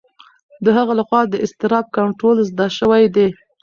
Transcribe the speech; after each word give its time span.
د 0.63 0.65
هغه 0.77 0.93
لخوا 0.99 1.21
د 1.27 1.35
اضطراب 1.45 1.85
کنټرول 1.97 2.37
زده 2.49 2.67
شوی 2.77 3.03
دی. 3.15 3.27